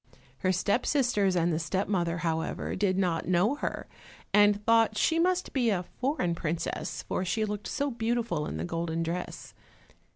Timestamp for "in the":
8.47-8.65